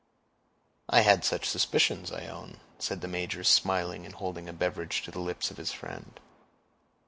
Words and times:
"I 0.89 1.01
had 1.01 1.23
such 1.23 1.47
suspicions, 1.47 2.11
I 2.11 2.25
own," 2.25 2.59
said 2.79 3.01
the 3.01 3.07
major, 3.07 3.43
smiling, 3.43 4.03
and 4.03 4.15
holding 4.15 4.49
a 4.49 4.53
beverage 4.53 5.03
to 5.03 5.11
the 5.11 5.19
lips 5.19 5.51
of 5.51 5.57
his 5.57 5.71
friend. 5.73 6.19